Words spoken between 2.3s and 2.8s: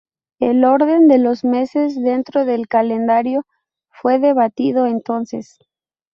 del